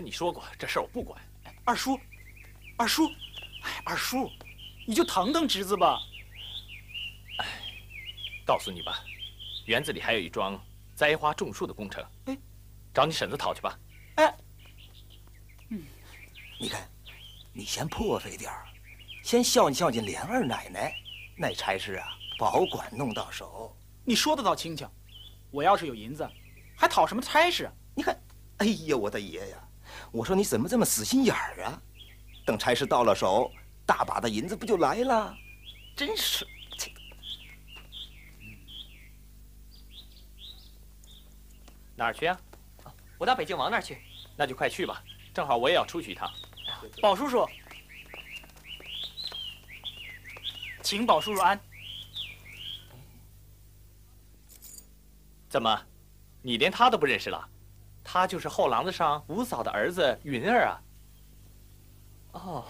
[0.00, 1.20] 跟你说过，这事儿我不管。
[1.62, 2.00] 二叔，
[2.78, 3.06] 二叔，
[3.62, 4.30] 哎，二叔，
[4.86, 5.98] 你就疼疼侄子吧。
[7.36, 7.46] 哎，
[8.46, 9.04] 告诉你吧，
[9.66, 10.58] 园子里还有一桩
[10.94, 12.02] 栽花种树的工程。
[12.24, 12.38] 哎，
[12.94, 13.78] 找你婶子讨去吧。
[14.14, 14.34] 哎，
[15.68, 15.82] 嗯，
[16.58, 16.88] 你看，
[17.52, 18.66] 你先破费点儿，
[19.22, 20.94] 先孝敬孝敬莲二奶奶。
[21.36, 22.08] 那差事啊，
[22.38, 23.76] 保管弄到手。
[24.02, 24.90] 你说的倒轻巧，
[25.50, 26.26] 我要是有银子，
[26.74, 27.72] 还讨什么差事啊？
[27.94, 28.18] 你看，
[28.56, 29.66] 哎呀，我的爷呀！
[30.12, 31.82] 我说你怎么这么死心眼儿啊？
[32.44, 33.52] 等差事到了手，
[33.86, 35.36] 大把的银子不就来了？
[35.96, 36.46] 真是，
[41.94, 42.40] 哪儿去啊？
[43.18, 43.98] 我到北静王那儿去。
[44.36, 45.02] 那就快去吧，
[45.34, 46.32] 正好我也要出去一趟。
[47.02, 47.46] 宝叔叔。
[50.82, 51.60] 请宝叔叔安。
[55.50, 55.86] 怎么，
[56.40, 57.49] 你连他都不认识了？
[58.12, 60.82] 他就是后廊子上五嫂的儿子云儿啊。
[62.32, 62.64] 哦，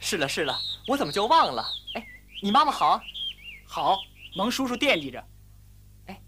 [0.00, 1.62] 是了是了，我怎么就忘了？
[1.94, 2.06] 哎，
[2.42, 2.98] 你妈妈好？
[3.66, 3.98] 好，
[4.34, 5.22] 蒙叔叔惦记着。
[6.06, 6.18] 哎，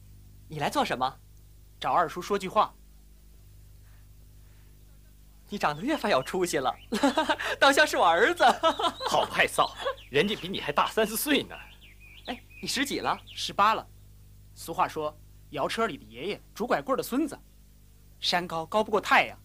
[0.46, 1.10] 你来做什么？
[1.80, 2.74] 找二叔说句话。
[5.48, 6.76] 你长得越发有出息了，
[7.58, 8.44] 倒像是我儿子。
[9.08, 9.74] 好害臊，
[10.10, 11.56] 人家比你还大三四岁呢。
[12.26, 13.18] 哎，你十几了？
[13.34, 13.86] 十八了。
[14.54, 15.18] 俗话说，
[15.52, 17.38] 摇车里的爷爷，拄拐棍的孙子。
[18.22, 19.36] 山高高不过太阳，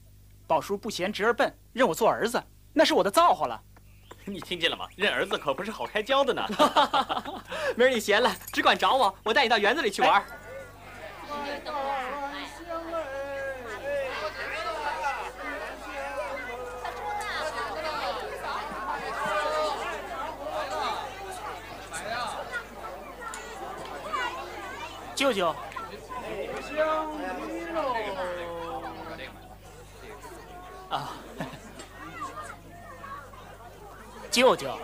[0.45, 2.41] 宝叔不嫌侄儿笨，认我做儿子，
[2.73, 3.59] 那是我的造化了。
[4.23, 4.87] 你听见了吗？
[4.95, 6.45] 认儿子可不是好开交的呢。
[7.75, 10.23] 明儿你闲了，只管找我，我带你到园子里去玩。
[25.15, 25.55] 舅舅，
[30.89, 31.13] 啊，
[34.31, 34.79] 舅舅，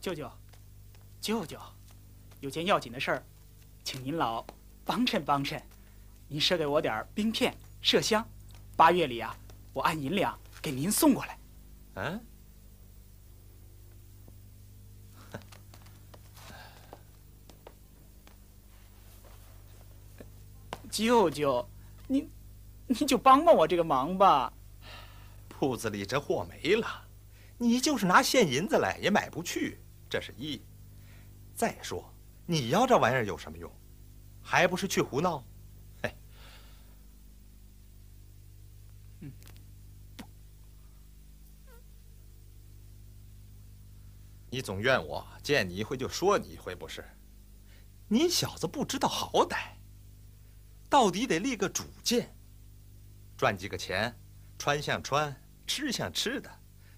[0.00, 0.30] 舅舅，
[1.20, 1.58] 舅舅，
[2.40, 3.22] 有件要紧的事儿，
[3.82, 4.44] 请您老
[4.84, 5.60] 帮衬帮衬。
[6.28, 8.24] 您赊给我点冰片、麝香，
[8.76, 9.36] 八月里啊，
[9.72, 11.38] 我按银两给您送过来。
[11.94, 12.24] 嗯。
[20.96, 21.68] 舅舅，
[22.06, 22.30] 你，
[22.86, 24.50] 你就帮帮我这个忙吧。
[25.46, 26.86] 铺子里这货没了，
[27.58, 30.58] 你就是拿现银子来也买不去，这是一。
[31.54, 32.10] 再说，
[32.46, 33.70] 你要这玩意儿有什么用？
[34.42, 35.44] 还不是去胡闹？
[44.48, 47.04] 你总怨我见你一回就说你一回不是？
[48.08, 49.75] 你小子不知道好歹。
[50.96, 52.34] 到底得立个主见，
[53.36, 54.18] 赚几个钱，
[54.56, 55.36] 穿像穿，
[55.66, 56.50] 吃像吃的，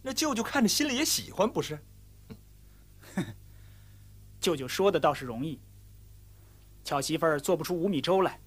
[0.02, 1.76] 那舅舅看着心里也喜欢，不是？
[3.16, 3.24] 哼
[4.38, 5.60] 舅舅说的倒是容易，
[6.84, 8.38] 巧媳妇儿做不出五米粥来，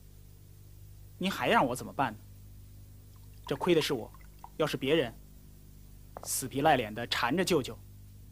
[1.17, 2.19] 您还让我怎么办呢？
[3.45, 4.09] 这亏的是我，
[4.55, 5.13] 要是别人，
[6.23, 7.77] 死皮赖脸的缠着舅舅，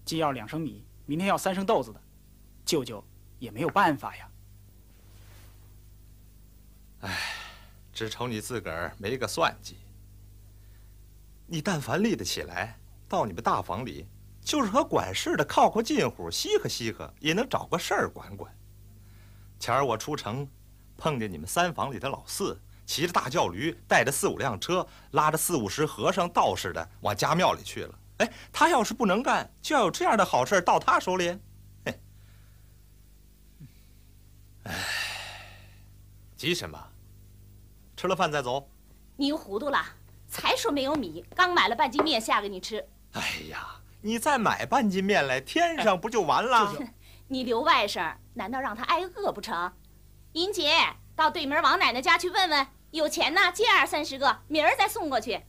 [0.05, 2.01] 今要两升米，明天要三升豆子的，
[2.63, 3.05] 舅舅
[3.39, 4.28] 也没有办法呀。
[7.01, 7.17] 唉，
[7.93, 9.77] 只愁你自个儿没个算计。
[11.45, 12.77] 你但凡立得起来，
[13.07, 14.07] 到你们大房里，
[14.41, 18.53] 就是和管事的靠靠近乎，稀合稀合，也能找个事儿管管。
[19.59, 20.47] 前儿我出城，
[20.97, 27.99] 碰见你们三房里的老四，骑着大轿驴，带着四五辆车，拉着四五十和尚道士的往家庙里去了。
[28.17, 31.39] 哎，他要是不能干，就要有这样的好事到他手里。
[31.85, 31.99] 嘿，
[34.63, 34.73] 唉，
[36.39, 36.81] 急什么？
[37.97, 38.69] 吃了饭再走。
[39.17, 39.83] 您糊涂了，
[40.25, 42.87] 才说没有米，刚买了半斤面下给你吃。
[43.11, 46.73] 哎呀，你再买半斤面来，添上不就完了？
[47.27, 49.73] 你留外甥，难道让他挨饿不成？
[50.31, 50.71] 银姐，
[51.13, 55.41] 到对门王奶奶家去问问，有钱呢，借二三十个，明儿再送过去。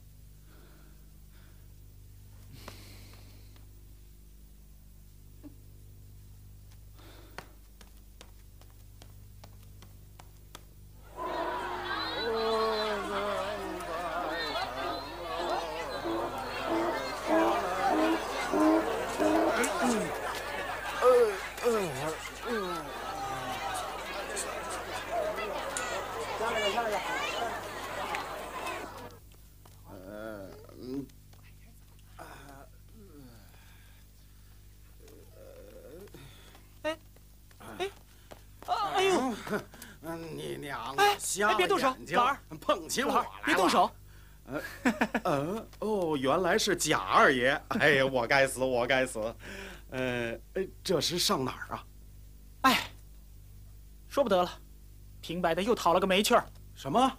[41.80, 43.26] 手，老二，碰起我来了。
[43.44, 43.90] 别动手。
[45.24, 47.60] 呃，哦，原来是贾二爷。
[47.68, 49.34] 哎呀，我该死，我该死。
[49.90, 50.36] 呃，
[50.84, 51.84] 这是上哪儿啊？
[52.62, 52.90] 哎，
[54.08, 54.50] 说不得了，
[55.20, 56.44] 平白的又讨了个没趣儿。
[56.74, 57.12] 什么？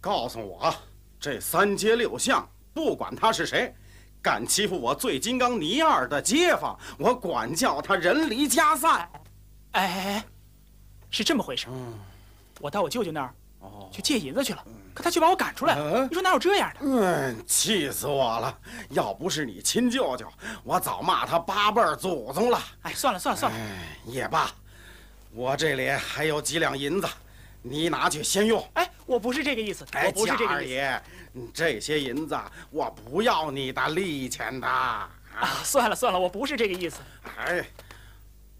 [0.00, 0.74] 告诉我，
[1.18, 3.74] 这三街六巷，不管他是谁，
[4.22, 9.10] 敢欺负我醉金刚倪二的街坊，我管教他人离家散。
[9.72, 10.24] 哎哎哎，
[11.10, 11.66] 是这么回事。
[11.70, 11.92] 嗯，
[12.60, 14.64] 我到我舅舅那儿，哦，去借银子去了，
[14.94, 16.06] 可他却把我赶出来了。
[16.08, 16.80] 你说哪有这样的？
[16.80, 18.58] 嗯，气死我了！
[18.90, 20.26] 要不是你亲舅舅，
[20.64, 22.58] 我早骂他八辈祖宗了。
[22.82, 24.50] 哎，算了算了算了，哎，也罢，
[25.32, 27.06] 我这里还有几两银子，
[27.62, 28.66] 你拿去先用。
[28.74, 30.52] 哎，我不是这个意思，我不是这个意思。
[30.54, 31.02] 二爷，
[31.52, 32.36] 这些银子
[32.70, 34.66] 我不要你的利钱的。
[34.66, 35.10] 啊，
[35.62, 37.00] 算了算了，我不是这个意思。
[37.36, 37.64] 哎。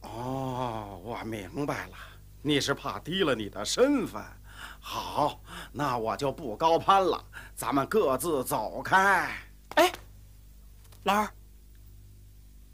[0.03, 1.96] 哦，我明白了，
[2.43, 4.23] 你是怕低了你的身份。
[4.93, 5.41] 好，
[5.71, 9.31] 那我就不高攀了，咱们各自走开。
[9.77, 9.93] 哎，
[11.05, 11.31] 老二，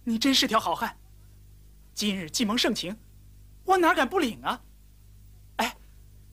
[0.03, 0.97] 你真是条好汉。
[1.93, 2.97] 今日既蒙盛情，
[3.67, 4.59] 我哪敢不领啊？
[5.57, 5.77] 哎，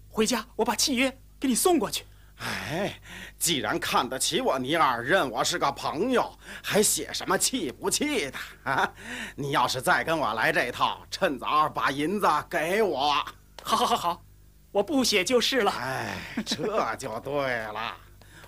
[0.08, 2.06] 回家我把契约给你送过去。
[2.38, 2.98] 哎，
[3.38, 6.34] 既然看得起我倪二，认我是个朋友，
[6.64, 8.90] 还写什么气不气的啊？
[9.36, 13.16] 你要是再跟我来这套，趁早把银子给我。
[13.62, 14.24] 好，好，好，好，
[14.74, 15.72] 我不写就是了。
[15.72, 17.96] 哎，这就对了。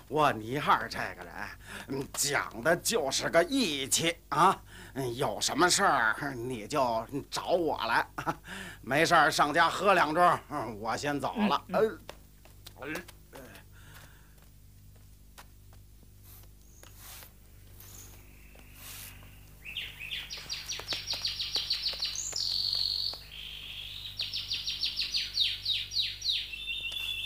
[0.08, 4.60] 我倪二这个人，讲的就是个义气啊。
[5.14, 8.04] 有什么事儿你就找我来，
[8.82, 10.36] 没事儿上家喝两盅，
[10.80, 11.62] 我先走了。
[11.68, 12.00] 嗯。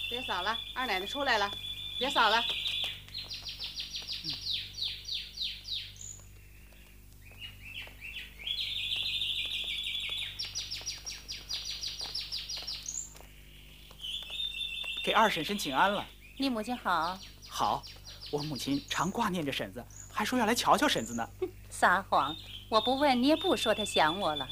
[0.08, 1.50] 别扫了，二奶奶出来了，
[1.98, 2.42] 别扫了。
[15.04, 16.02] 给二婶婶请安了。
[16.38, 17.18] 你母亲好。
[17.46, 17.82] 好，
[18.32, 21.28] 我母亲常挂念着婶子，还说要来瞧瞧婶子呢。
[21.68, 22.34] 撒谎！
[22.70, 24.48] 我不问你也不说她想我了。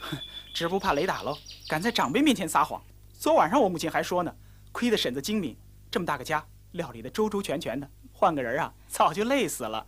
[0.00, 0.18] 哼，
[0.52, 1.38] 只不怕雷打喽，
[1.68, 2.82] 敢在长辈面前撒谎。
[3.16, 4.34] 昨晚上我母亲还说呢。
[4.78, 5.58] 亏得婶子精明，
[5.90, 9.84] 这么大个家料理的周周全全的，换个人啊，早就累死了。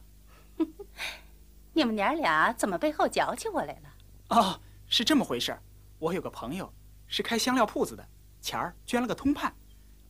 [1.73, 3.95] 你们娘俩怎么背后搅起我来了？
[4.31, 5.57] 哦，是这么回事。
[6.01, 6.75] 我有个朋友
[7.07, 8.05] 是开香料铺子的，
[8.41, 9.55] 前儿捐了个通判，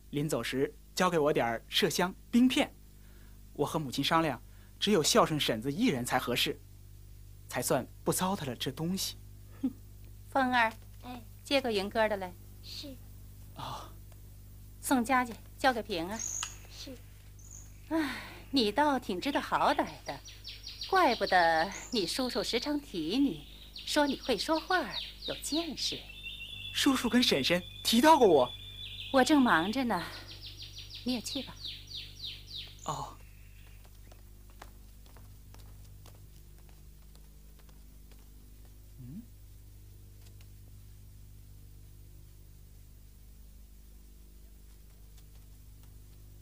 [0.09, 2.73] 临走时交给我点麝香冰片。
[3.53, 4.41] 我和母亲商量，
[4.79, 6.59] 只有孝顺婶子一人才合适，
[7.47, 9.15] 才算不糟蹋了这东西。
[9.61, 9.71] 哼，
[10.31, 10.73] 凤儿，
[11.03, 12.33] 哎，接过云哥的来。
[12.63, 12.87] 是。
[13.53, 13.87] 哦。
[14.81, 16.17] 送家去，交给平儿。
[16.17, 16.97] 是。
[17.89, 18.15] 唉，
[18.49, 20.19] 你倒挺知道好歹的，
[20.89, 23.45] 怪不得你叔叔时常提你，
[23.85, 24.83] 说你会说话，
[25.27, 25.99] 有见识。
[26.73, 28.51] 叔叔跟婶婶提到过我。
[29.13, 30.03] 我正忙着呢，
[31.03, 31.55] 你也去吧。
[32.85, 33.17] 哦。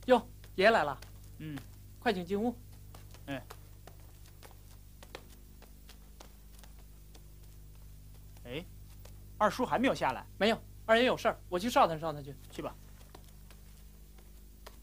[0.09, 0.99] 哟，爷爷来了。
[1.37, 1.55] 嗯，
[1.99, 2.55] 快请进屋。
[3.27, 3.43] 哎。
[8.45, 8.65] 哎，
[9.37, 10.25] 二叔还没有下来？
[10.39, 12.35] 没有，二爷有事儿，我去哨他哨他去。
[12.49, 12.75] 去吧。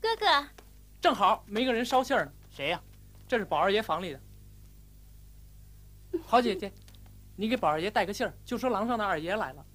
[0.01, 0.49] 哥哥，
[1.01, 2.33] 正好没个人捎信儿呢。
[2.49, 2.81] 谁呀？
[3.27, 4.21] 这是宝二爷房里的。
[6.25, 6.73] 好姐姐，
[7.35, 9.67] 你给宝二爷带个信儿，就说廊上的二爷来了。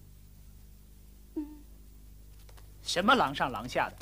[2.81, 3.97] 什么廊上廊下的？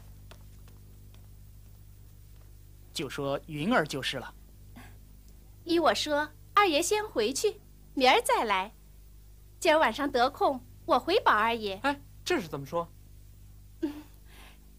[3.00, 4.36] 就说云儿就是了。
[5.64, 7.62] 依我说，二爷先回去，
[7.94, 8.74] 明儿再来。
[9.58, 11.80] 今儿晚上得空，我回宝二爷。
[11.84, 12.92] 哎，这是怎么说？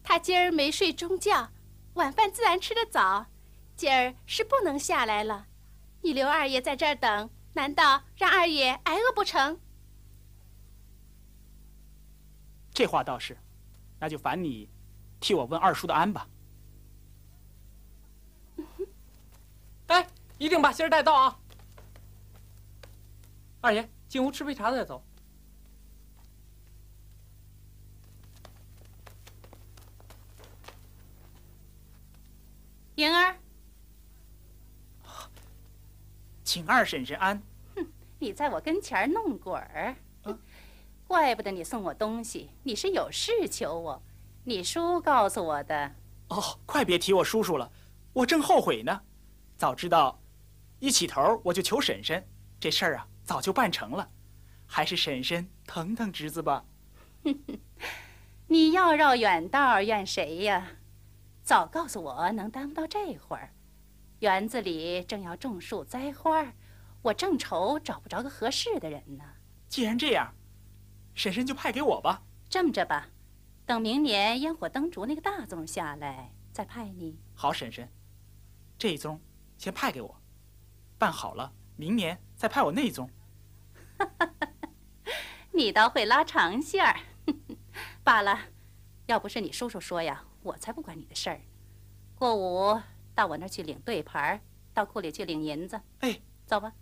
[0.03, 1.49] 他今儿没睡中觉，
[1.95, 3.25] 晚饭自然吃得早，
[3.75, 5.47] 今儿是不能下来了。
[6.01, 9.59] 你留二爷在这儿等，难道让二爷挨饿不成？
[12.71, 13.35] 这话倒是，
[13.99, 14.69] 那就烦你
[15.19, 16.27] 替我问二叔的安吧。
[19.91, 20.07] 哎，
[20.37, 21.37] 一定把信儿带到啊！
[23.59, 25.03] 二爷，进屋吃杯茶再走。
[32.95, 33.35] 莹儿，
[36.45, 37.41] 请二婶婶安。
[37.75, 37.85] 哼，
[38.17, 39.95] 你在我跟前弄鬼儿，
[41.05, 44.01] 怪不得你送我东西，你是有事求我。
[44.45, 45.91] 你叔告诉我的。
[46.29, 47.69] 哦，快别提我叔叔了，
[48.13, 49.01] 我正后悔呢。
[49.61, 50.19] 早知道，
[50.79, 52.27] 一起头我就求婶婶，
[52.59, 54.09] 这事儿啊早就办成了。
[54.65, 56.65] 还是婶婶疼疼侄子吧。
[58.49, 60.67] 你要绕远道怨谁呀？
[61.43, 63.53] 早告诉我能耽误到这会儿，
[64.21, 66.53] 园子里正要种树栽花，
[67.03, 69.23] 我正愁找不着个合适的人呢。
[69.69, 70.33] 既然这样，
[71.13, 72.23] 婶婶就派给我吧。
[72.49, 73.09] 这么着吧，
[73.67, 77.19] 等明年烟火灯烛那个大宗下来，再派你。
[77.35, 77.87] 好，婶婶，
[78.79, 79.21] 这一宗
[79.61, 80.19] 先派给我，
[80.97, 83.07] 办好了，明年再派我内宗。
[85.53, 86.99] 你倒会拉长线儿。
[88.03, 88.39] 罢了，
[89.05, 91.39] 要不是你叔叔说呀，我才不管你的事儿。
[92.15, 92.81] 过午
[93.13, 94.41] 到我那儿去领对牌，
[94.73, 95.79] 到库里去领银子。
[95.99, 96.73] 哎，走吧。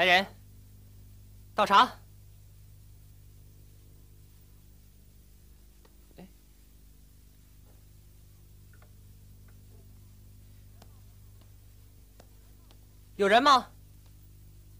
[0.00, 0.26] 来人，
[1.54, 1.92] 倒茶。
[13.16, 13.70] 有人吗？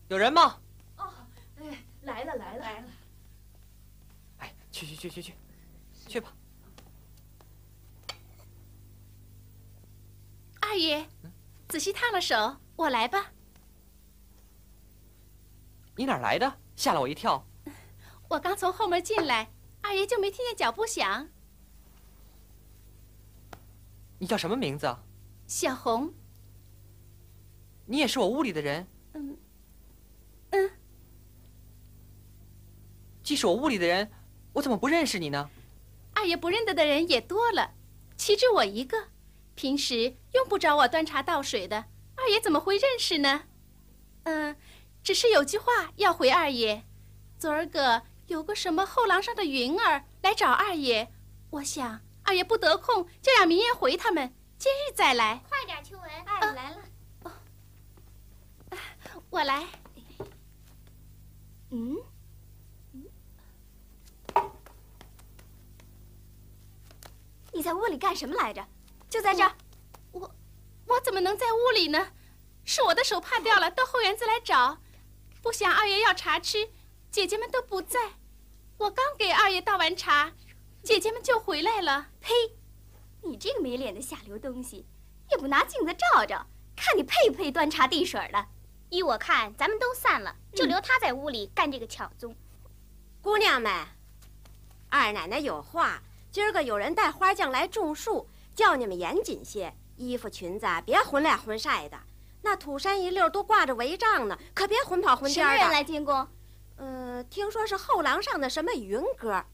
[0.09, 0.59] 有人吗？
[0.97, 1.13] 哦，
[1.59, 2.89] 哎，来了来了来了。
[4.39, 5.35] 哎，去去去去去，
[6.09, 6.33] 去吧。
[10.63, 11.07] 二爷，
[11.69, 13.33] 仔细烫了手，我来吧。
[16.01, 16.51] 你哪来的？
[16.77, 17.47] 吓了我一跳。
[18.27, 19.53] 我刚从后门进来，
[19.83, 21.29] 二爷就没听见脚步响。
[24.19, 24.97] 你叫什么名字？
[25.47, 26.11] 小红。
[27.85, 28.87] 你也是我屋里的人。
[29.13, 29.37] 嗯。
[30.53, 30.71] 嗯。
[33.23, 34.11] 既是我屋里的人，
[34.55, 35.51] 我怎么不认识你呢？
[36.15, 37.75] 二爷不认得的人也多了，
[38.17, 39.09] 岂止我一个？
[39.55, 41.85] 平时用不着我端茶倒水的，
[42.17, 43.43] 二爷怎么会认识呢？
[44.23, 44.57] 嗯。
[45.03, 46.85] 只是有句话要回二爷，
[47.39, 51.11] 昨儿个有个什么后廊上的云儿来找二爷，
[51.51, 55.43] 我想二爷不得空，就让明夜回他们，今日再来。
[55.49, 56.77] 快点，秋文，二来了。
[57.25, 57.33] 哦，
[59.31, 59.67] 我来。
[61.71, 61.97] 嗯，
[67.53, 68.65] 你在屋里干什么来着？
[69.09, 69.53] 就在这儿。
[70.13, 70.35] 我，
[70.87, 72.13] 我怎么能在屋里呢？
[72.65, 74.79] 是我的手帕掉了，到后园子来找。
[75.43, 76.69] 不想二爷要茶吃，
[77.11, 77.99] 姐姐们都不在。
[78.77, 80.33] 我刚给二爷倒完茶，
[80.83, 82.09] 姐姐们就回来了。
[82.21, 82.33] 呸！
[83.23, 84.87] 你这个没脸的下流东西，
[85.31, 88.47] 也不拿镜子照照，看你配不配端茶递水的。
[88.91, 92.35] 依我看，咱们都散了，就留他在屋里干这个巧宗。
[93.23, 93.73] 姑娘们，
[94.89, 101.99] 二奶奶有话：今儿个有人带花匠来种树，叫你们严谨些，衣服裙子别混俩混晒的。
[102.43, 105.53] 那土山一溜都挂着帷帐呢，可别混跑混颠的。
[105.53, 106.27] 什么人来进宫？
[106.77, 109.45] 呃，听说是后廊上的什么云哥，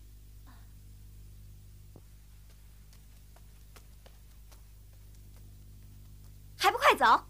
[6.56, 7.24] 还不快走！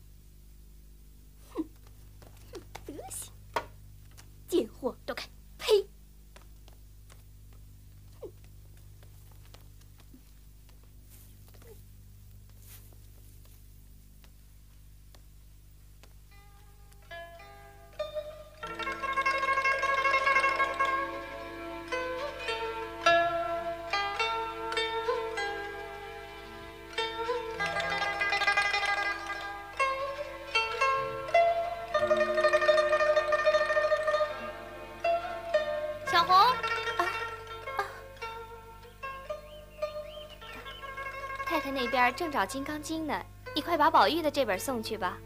[41.86, 43.16] 那边正找《金刚经》呢，
[43.54, 45.16] 你快把宝玉的这本送去吧。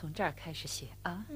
[0.00, 1.26] 从这儿开始写啊。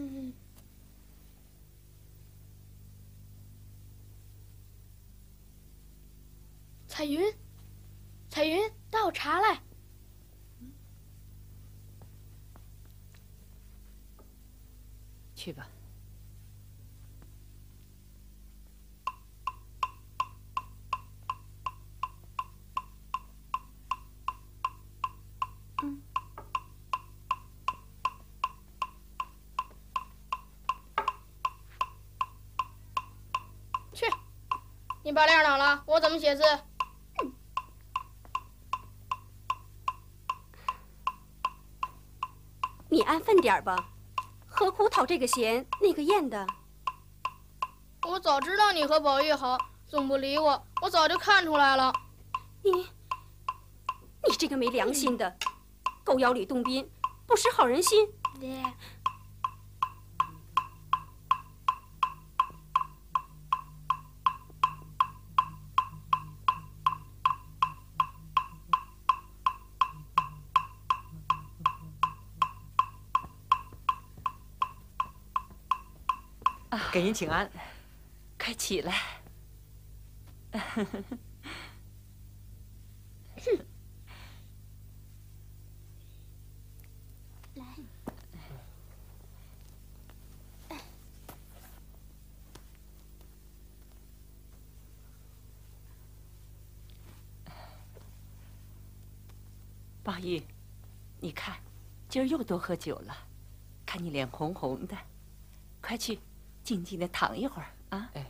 [35.04, 36.42] 你把脸拿了，我怎么写字？
[42.88, 43.76] 你安分点吧，
[44.46, 46.46] 何苦讨这个嫌那个厌的？
[48.08, 51.92] 我早知道你和宝玉好，总不理我，我早就看出来了。
[52.62, 55.36] 你，你这个没良心的，
[56.02, 56.90] 狗咬吕洞宾，
[57.26, 58.08] 不识好人心。
[58.40, 58.64] 爹。
[76.94, 77.50] 给您请安，
[78.38, 78.94] 快起来。
[80.52, 80.62] 来，
[100.04, 100.40] 宝玉，
[101.18, 101.56] 你看，
[102.08, 103.26] 今儿又多喝酒了，
[103.84, 104.96] 看你脸红红的，
[105.80, 106.20] 快去。
[106.64, 108.10] 静静的躺一会儿啊！
[108.14, 108.26] 哎，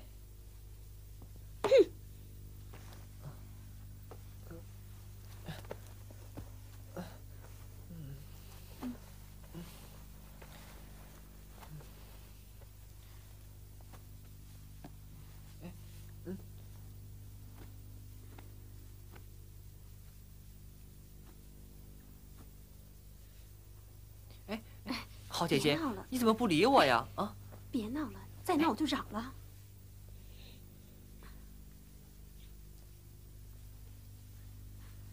[24.49, 25.79] 哎哎，好姐姐，
[26.11, 27.07] 你怎么不理我呀？
[27.14, 27.33] 啊！
[27.70, 28.24] 别闹了。
[28.44, 29.33] 再闹我就嚷了！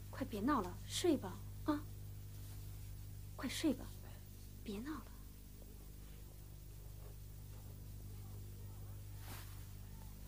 [0.10, 1.34] 快别闹了，睡吧
[1.66, 1.80] 啊！
[3.38, 3.86] 快睡吧，
[4.64, 5.06] 别闹了。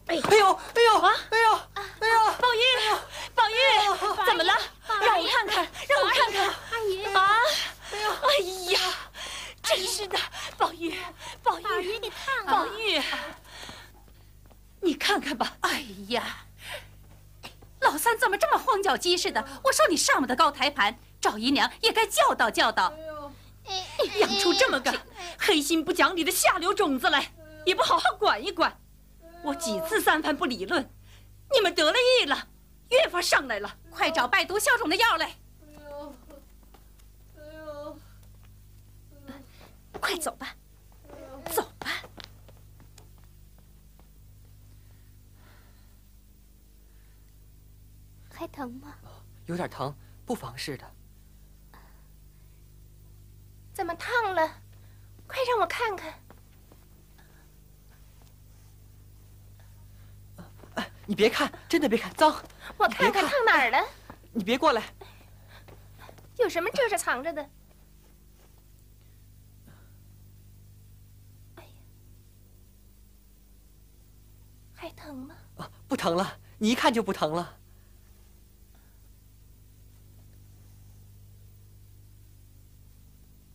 [0.07, 2.17] 哎呦哎呦哎呦哎呦哎呦！
[2.39, 2.63] 宝玉，
[3.35, 3.53] 宝玉，
[4.25, 4.53] 怎么了？
[4.87, 6.49] 让我看看，让我看看。
[6.71, 7.37] 阿姨啊！
[7.91, 8.27] 哎呦，哎
[8.71, 8.79] 呀！
[9.61, 10.17] 真是的，
[10.57, 10.93] 宝玉，
[11.53, 13.01] 宝玉，宝玉，你看，宝玉，
[14.81, 15.55] 你看看吧。
[15.61, 16.45] 哎呀，
[17.81, 19.45] 老三怎么这么慌脚鸡似的？
[19.63, 22.91] 我说你上不得高台盘，赵姨娘也该教导教导。
[23.65, 24.91] 你养出这么个
[25.39, 27.31] 黑心不讲理的下流种子来，
[27.65, 28.75] 也不好好管一管。
[29.43, 30.89] 我几次三番不理论，
[31.53, 32.47] 你们得了意了，
[32.89, 33.77] 越发上来了。
[33.91, 35.35] 快找败毒消肿的药来。
[39.99, 40.53] 快走吧，
[48.33, 48.93] 还疼吗？
[49.45, 50.91] 有点疼，不妨事的。
[53.71, 54.47] 怎么烫了？
[55.27, 56.13] 快让我看看。
[60.75, 62.43] 哎，你别看，真的别看，脏。
[62.77, 63.87] 我看看烫哪儿了。
[64.31, 64.83] 你别过来。
[66.37, 67.49] 有什么遮着藏着的？
[74.73, 75.35] 还疼吗？
[75.57, 77.57] 啊，不疼了，你一看就不疼了。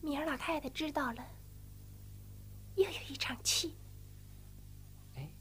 [0.01, 1.25] 米儿老太太知道了，
[2.75, 3.77] 又有一场气。
[5.15, 5.31] 哎，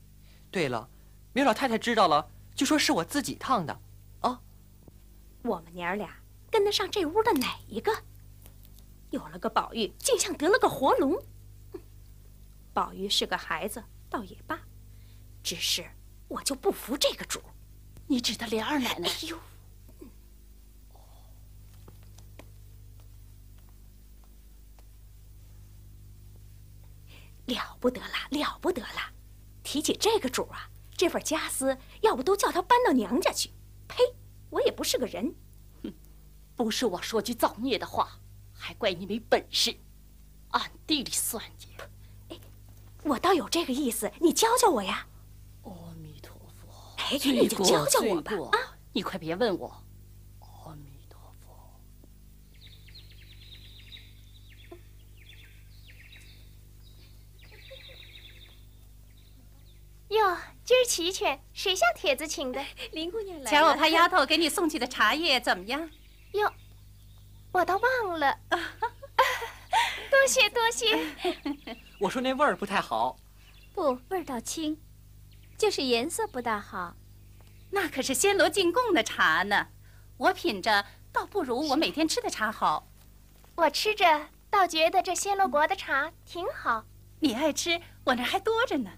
[0.48, 0.88] 对了，
[1.32, 3.80] 明老太太知道了，就说是我自己烫的，
[4.20, 4.40] 啊。
[5.42, 6.14] 我们娘俩
[6.52, 7.90] 跟得上这屋的哪一个？
[9.10, 11.20] 有了个宝玉，竟像得了个活龙。
[12.72, 14.60] 宝玉是个孩子，倒也罢。
[15.42, 15.84] 只是
[16.28, 17.42] 我就不服这个主，
[18.06, 19.08] 你指的莲二奶奶？
[19.08, 19.36] 哎呦，
[27.48, 29.12] 了不得了，了不得了！
[29.62, 33.50] 提起这个主啊，这份家私要不都叫他搬到娘家去？
[33.86, 33.96] 呸！
[34.50, 35.34] 我也不是个人。
[35.82, 35.92] 哼，
[36.56, 38.20] 不是我说句造孽的话，
[38.52, 39.76] 还怪你没本事，
[40.50, 41.68] 暗地里算计。
[42.28, 42.38] 哎，
[43.02, 45.06] 我倒有这个意思，你教教我呀。
[45.64, 48.32] 阿弥陀佛哎，你就教教我吧！
[48.52, 49.84] 啊，你快别问我。
[50.40, 51.80] 阿弥陀佛。
[60.64, 62.62] 今儿齐全，谁向帖子请的？
[62.92, 63.50] 林姑娘来了。
[63.50, 65.88] 瞧我派丫头给你送去的茶叶怎么样？
[66.32, 66.52] 哟，
[67.52, 68.38] 我倒忘了。
[68.50, 71.06] 多 谢多谢。
[72.00, 73.16] 我说那味儿不太好。
[73.74, 74.76] 不，味儿倒轻，
[75.56, 76.94] 就是颜色不大好。
[77.70, 79.68] 那可是暹罗进贡的茶呢，
[80.16, 82.88] 我品着倒不如我每天吃的茶好。
[83.54, 86.84] 我吃着倒觉得这暹罗国的茶挺好。
[87.20, 88.90] 你爱吃，我那还多着呢。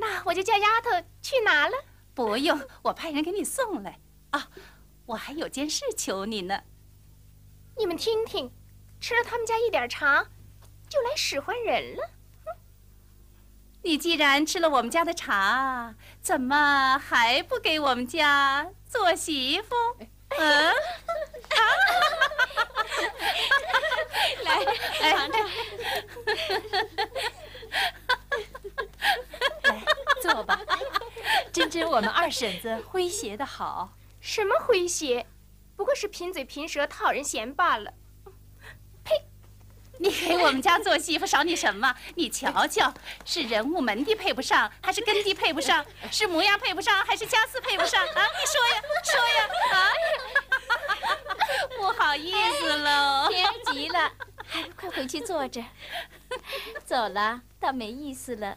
[0.00, 1.76] 那我就叫丫头去拿了。
[2.14, 4.00] 不用，我派人给你送来。
[4.30, 4.48] 啊，
[5.06, 6.62] 我还有件事求你呢。
[7.76, 8.50] 你们听听，
[8.98, 10.28] 吃了他们家一点茶，
[10.88, 12.10] 就来使唤人了。
[13.82, 19.74] 你既然吃了我们家的茶，怎么还不给我们家做媳妇？
[20.28, 20.74] 嗯，啊，
[24.44, 24.64] 来
[25.10, 25.50] 尝尝。
[30.28, 30.60] 来坐吧。
[31.52, 33.90] 真真，我们二婶子诙谐的好。
[34.20, 35.26] 什么诙谐？
[35.76, 37.92] 不过是贫嘴贫舌讨人嫌罢了。
[39.02, 39.24] 呸！
[39.98, 41.94] 你给我们家做媳妇少你什么？
[42.16, 42.92] 你瞧瞧，
[43.24, 45.84] 是人物门第配不上，还是根基配不上？
[46.12, 48.04] 是模样配不上，还是家私配不上？
[48.06, 49.76] 啊，你说呀，说呀，啊！
[51.76, 54.12] 不好意思喽，别急了，
[54.76, 55.64] 快回去坐着。
[56.84, 58.56] 走了，倒没意思了。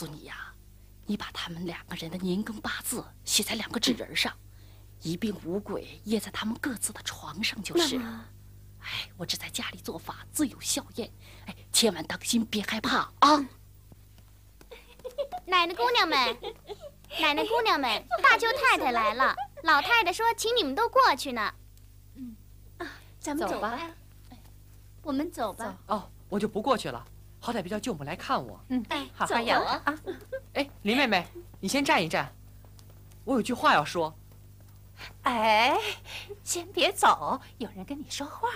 [0.00, 0.54] 诉你呀，
[1.04, 4.34] 你把他们两个人的年庚八字写在两个纸人上，
[5.02, 8.26] 一并五鬼掖在他们各自的床上就是了。
[8.78, 11.12] 哎，我只在家里做法，自有效验。
[11.44, 13.46] 哎，千万当心，别害怕啊！
[15.44, 16.34] 奶奶姑娘们，
[17.20, 19.36] 奶奶姑娘们，大舅太太来了。
[19.64, 21.54] 老太太说，请你们都过去呢。
[22.14, 22.34] 嗯，
[22.78, 22.86] 啊，
[23.18, 23.78] 咱们走吧。
[25.02, 25.76] 我们走吧。
[25.88, 27.06] 哦，我就不过去了，
[27.40, 28.60] 好歹别叫舅母来看我。
[28.68, 29.82] 嗯，哎，好好养啊。
[30.52, 31.26] 哎，林妹妹，
[31.58, 32.30] 你先站一站，
[33.24, 34.14] 我有句话要说。
[35.22, 35.74] 哎，
[36.44, 38.48] 先别走，有人跟你说话。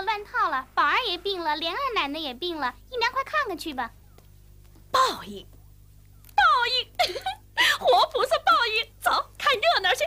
[0.00, 0.66] 了，乱套了！
[0.74, 3.90] 宝儿也病了，莲二奶奶也病了，姨娘快看看去吧。
[4.90, 5.46] 报应，
[6.34, 6.90] 报应，
[7.78, 8.92] 活菩萨报应！
[9.00, 10.04] 走，看热闹去。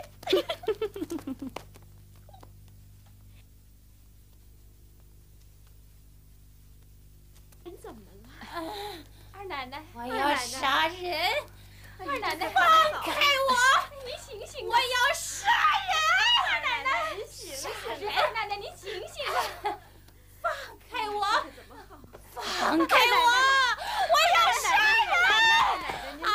[7.64, 8.28] 你怎么了？
[9.32, 11.30] 二奶奶，我要杀人！
[11.98, 12.62] 二奶奶，放
[13.02, 13.12] 开
[13.48, 13.54] 我！
[14.04, 14.66] 你醒醒！
[14.66, 15.94] 我要杀人！
[16.50, 18.06] 二奶奶，你醒杀醒！
[18.06, 19.24] 人二奶奶，你醒醒！
[20.42, 20.52] 放
[20.90, 21.24] 开我！
[22.76, 23.06] 放开我！
[24.10, 24.66] 我要杀
[25.06, 25.14] 人！
[26.24, 26.28] 啊！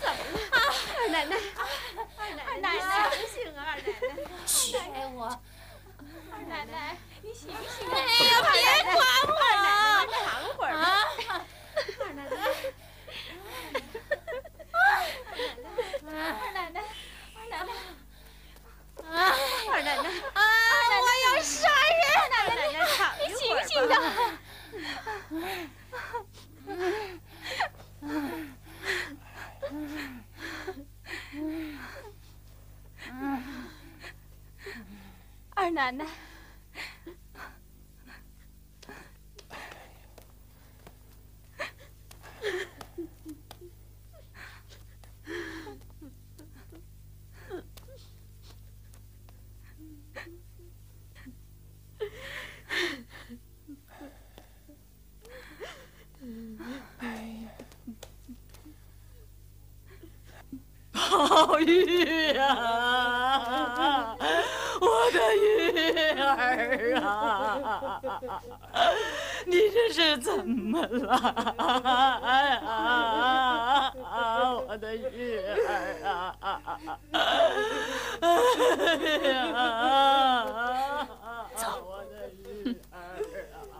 [0.00, 0.56] 怎么了？
[0.96, 1.36] 二奶奶，
[2.16, 2.64] 二奶奶，
[3.10, 3.60] 醒醒啊！
[3.68, 5.20] 二奶奶，放开我！
[6.32, 7.86] 二奶奶，你醒醒！
[7.92, 8.56] 哎呀，别
[8.94, 9.30] 管我！
[9.44, 10.26] 二奶奶，你躺
[10.56, 10.80] 会儿吧。
[10.80, 11.44] 啊！
[12.00, 12.32] 二奶奶，
[16.06, 16.16] 二
[16.54, 16.80] 奶奶，
[17.36, 17.68] 二奶奶，
[19.04, 19.36] 啊！
[19.70, 20.40] 二奶奶，啊！
[20.98, 22.00] 我要杀人！
[22.14, 22.80] 二奶奶，
[23.20, 23.92] 你醒醒的！
[35.88, 36.06] 二奶奶。
[60.92, 64.14] 宝玉啊，
[64.80, 68.00] 我的玉儿啊，
[69.46, 71.14] 你这是怎么了
[72.64, 73.92] 啊？
[74.66, 75.48] 我的玉儿
[76.04, 76.36] 啊！
[78.20, 78.26] 哎
[79.28, 79.42] 呀，
[81.56, 82.42] 走，我的玉
[82.92, 83.72] 儿啊！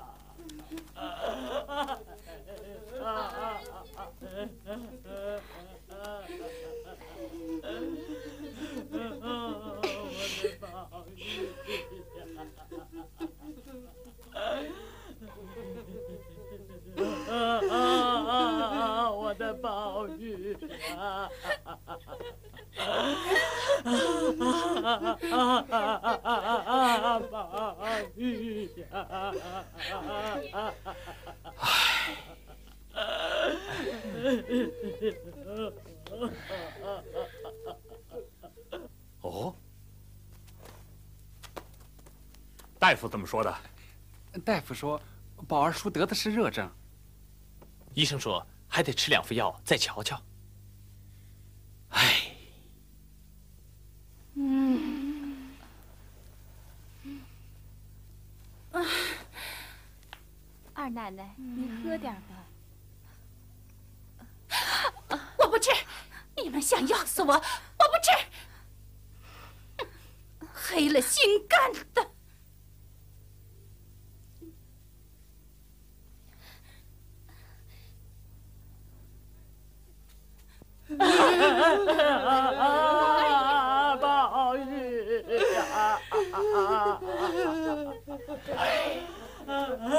[19.11, 20.57] 我的宝玉
[20.97, 21.31] 啊！
[27.31, 27.77] 宝
[28.17, 30.73] 玉呀！
[39.21, 39.55] 哦，
[42.79, 43.55] 大夫怎么说的？
[44.45, 45.01] 大夫说，
[45.47, 46.71] 宝二叔得的是热症。
[47.95, 50.21] 医生说还得吃两副药再瞧瞧。
[51.89, 52.28] 唉，
[60.89, 62.47] 二奶奶，你喝点吧。
[65.37, 65.71] 我不吃，
[66.35, 67.45] 你们想要死我，我不
[68.03, 69.87] 吃。
[70.55, 71.98] 黑了心肝的。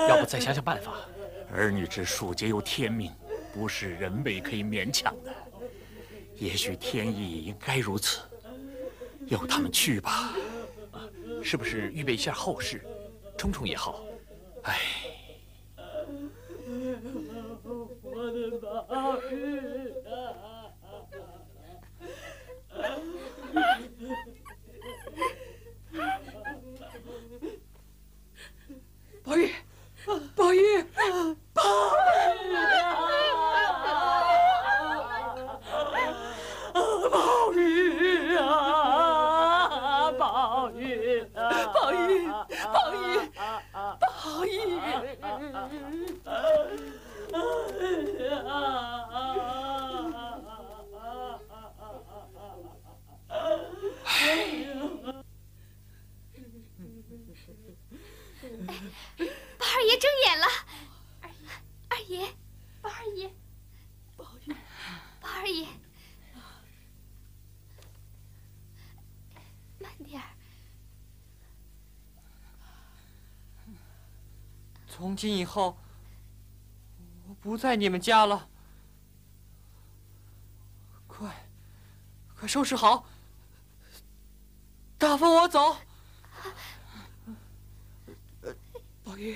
[0.09, 0.93] 要不再想想办法？
[1.53, 3.11] 儿女之术皆由天命，
[3.53, 5.31] 不是人为可以勉强的。
[6.35, 8.21] 也许天意应该如此，
[9.27, 10.33] 由他们去吧。
[11.43, 12.83] 是不是预备一下后事？
[13.37, 14.03] 冲冲也好。
[14.63, 14.79] 唉，
[18.01, 19.61] 我的宝玉
[30.49, 31.35] 宝玉，宝玉
[37.11, 38.49] 宝玉啊，
[40.17, 40.33] 宝
[40.73, 42.25] 玉，宝玉，
[42.73, 43.21] 宝玉，
[44.23, 44.57] 宝玉。
[59.57, 60.45] 宝二爷睁眼了，
[61.19, 61.49] 二爷
[61.89, 62.31] 二爷，
[62.79, 63.33] 宝二爷，
[64.15, 64.53] 宝玉，
[65.19, 65.67] 宝二爷，
[69.79, 70.27] 慢点儿。
[74.87, 75.75] 从今以后，
[77.27, 78.47] 我不在你们家了。
[81.07, 81.47] 快，
[82.35, 83.07] 快收拾好，
[84.99, 85.77] 打发我走。
[89.03, 89.35] 宝玉，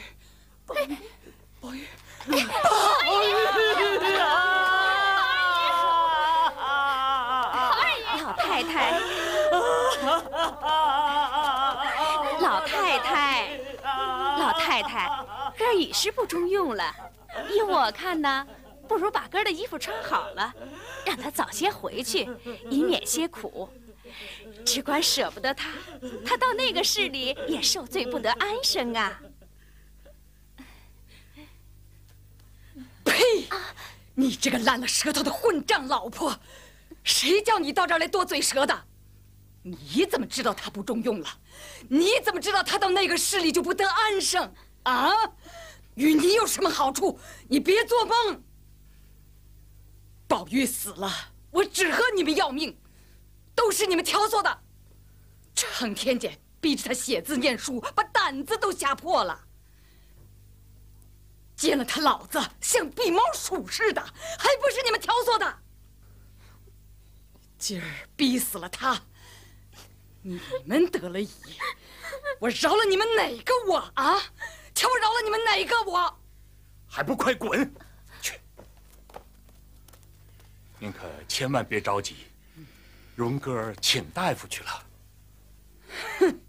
[0.73, 1.85] 宝玉，
[2.25, 2.35] 宝玉，
[8.17, 8.99] 老太太，
[12.39, 13.49] 老太太，
[14.39, 15.07] 老太太，
[15.57, 16.93] 哥儿已是不中用了。
[17.49, 18.47] 依我看呢，
[18.87, 20.53] 不如把哥儿的衣服穿好了，
[21.05, 22.27] 让他早些回去，
[22.69, 23.69] 以免些苦。
[24.65, 25.69] 只管舍不得他，
[26.25, 29.19] 他到那个市里也受罪不得安生啊！
[33.13, 33.47] 呸！
[34.15, 36.35] 你这个烂了舌头的混账老婆，
[37.03, 38.85] 谁叫你到这儿来多嘴舌的？
[39.61, 41.27] 你怎么知道他不中用了？
[41.87, 44.51] 你怎么知道他到那个市里就不得安生
[44.83, 45.11] 啊？
[45.95, 47.19] 与你有什么好处？
[47.47, 48.43] 你别做梦！
[50.27, 51.09] 宝玉死了，
[51.51, 52.75] 我只和你们要命，
[53.53, 54.59] 都是你们挑唆的。
[55.55, 59.39] 成天间逼着他写字念书，把胆子都吓破了。
[61.63, 65.59] 见了他老子像避猫鼠似的，还不是你们挑唆的？
[67.57, 69.01] 今儿逼死了他，
[70.21, 71.31] 你们得了乙，
[72.39, 74.19] 我饶了你们哪个我啊？
[74.75, 76.19] 瞧我饶了你们哪个我？
[76.85, 77.73] 还不快滚！
[78.21, 78.37] 去！
[80.79, 82.27] 您可千万别着急，
[83.15, 84.83] 荣哥请大夫去了。
[86.19, 86.39] 哼！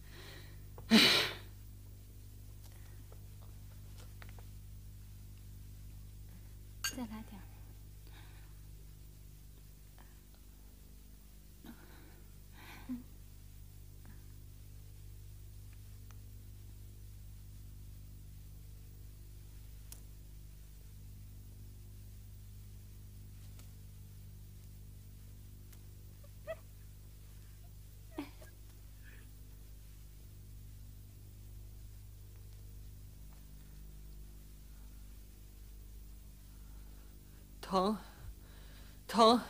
[37.74, 37.98] 疼，
[39.08, 39.40] 疼，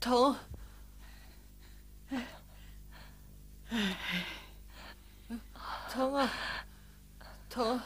[0.00, 0.36] 疼，
[5.88, 6.28] 疼啊，
[7.48, 7.80] 疼。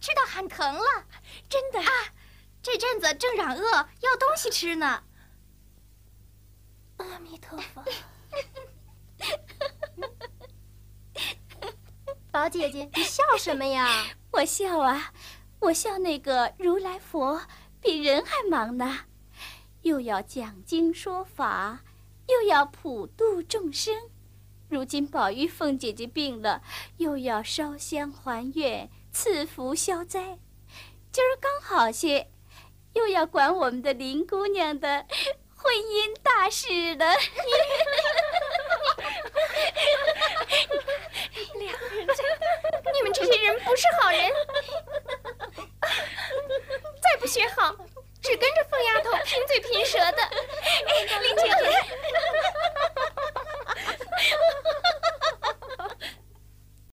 [0.00, 1.06] 吃到喊疼了，
[1.48, 1.86] 真的啊！
[2.62, 5.04] 这阵子正嚷饿，要东西吃呢。
[6.96, 7.84] 阿弥陀佛。
[12.30, 14.06] 宝姐姐，你笑什么呀？
[14.32, 15.12] 我笑啊，
[15.60, 17.42] 我笑那个如来佛
[17.80, 19.06] 比人还忙呢，
[19.82, 21.84] 又要讲经说法，
[22.26, 24.10] 又要普度众生。
[24.68, 26.62] 如今宝玉凤姐姐病了，
[26.98, 28.90] 又要烧香还愿。
[29.20, 30.38] 赐福消灾。
[31.10, 32.28] 今儿刚好些，
[32.92, 35.04] 又要管我们的林姑娘的
[35.56, 37.16] 婚姻大事了。
[41.56, 42.06] 两个人，
[42.94, 44.30] 你们这些人不是好人。
[47.02, 47.74] 再不学好，
[48.22, 50.22] 只跟着凤丫头贫嘴贫舌的。
[50.22, 51.54] 哎，林姐姐。